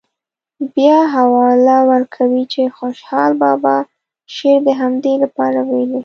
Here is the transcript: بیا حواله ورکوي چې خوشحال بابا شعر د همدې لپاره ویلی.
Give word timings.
بیا 0.75 0.97
حواله 1.15 1.77
ورکوي 1.89 2.43
چې 2.53 2.61
خوشحال 2.77 3.31
بابا 3.43 3.75
شعر 4.35 4.59
د 4.67 4.69
همدې 4.81 5.13
لپاره 5.23 5.59
ویلی. 5.69 5.99